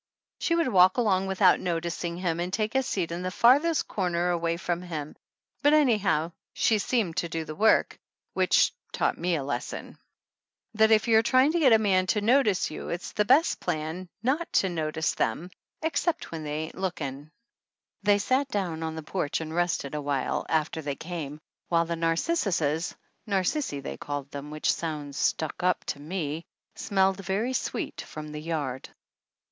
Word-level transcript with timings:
She 0.39 0.55
would 0.55 0.67
walk 0.69 0.97
along 0.97 1.27
without 1.27 1.59
noticing 1.59 2.17
him 2.17 2.39
and 2.39 2.51
take 2.51 2.73
a 2.73 2.81
seat 2.81 3.11
in 3.11 3.21
the 3.21 3.29
farthest 3.29 3.87
corner 3.87 4.31
away 4.31 4.57
from 4.57 4.81
him, 4.81 5.15
but 5.61 5.73
anyhow 5.73 6.31
she 6.53 6.79
seemed 6.79 7.17
to 7.17 7.29
do 7.29 7.45
the 7.45 7.53
work, 7.53 7.99
which 8.33 8.73
taught 8.91 9.19
me 9.19 9.35
a 9.35 9.43
lesson; 9.43 9.99
that 10.73 10.89
if 10.89 11.07
you're 11.07 11.21
trying 11.21 11.51
to 11.51 11.59
get 11.59 11.71
a 11.71 11.77
man 11.77 12.07
to 12.07 12.19
notice 12.19 12.71
you 12.71 12.89
it 12.89 13.03
is 13.03 13.11
the 13.11 13.25
best 13.25 13.59
plan 13.59 14.09
not 14.23 14.51
to 14.53 14.69
no 14.69 14.89
tice 14.89 15.13
them 15.13 15.51
except 15.83 16.31
when, 16.31 16.43
they 16.43 16.49
ain't 16.63 16.75
looking. 16.79 17.29
126 18.01 18.07
THE 18.07 18.07
ANNALS 18.07 18.07
OF 18.07 18.07
ANN 18.07 18.13
They 18.15 18.17
sat 18.17 18.47
down 18.47 18.81
on 18.83 18.95
the 18.95 19.03
porch 19.03 19.39
and 19.39 19.53
rested 19.53 19.93
a 19.93 20.01
while 20.01 20.47
after 20.49 20.81
they 20.81 20.95
came 20.95 21.39
while 21.67 21.85
the 21.85 21.93
narcissuses 21.95 22.95
(narcissi 23.27 23.79
they 23.81 23.97
called 23.97 24.31
them, 24.31 24.49
which 24.49 24.73
sounds 24.73 25.15
stuck 25.19 25.61
up 25.61 25.85
to 25.85 25.99
me) 25.99 26.43
smelled 26.73 27.23
very 27.23 27.53
sweet 27.53 28.01
from 28.01 28.29
the 28.31 28.41
yard. 28.41 28.89